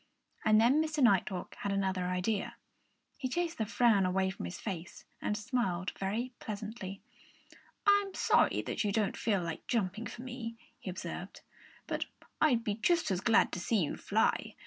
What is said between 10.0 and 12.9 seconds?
for me," he observed. "But I'd be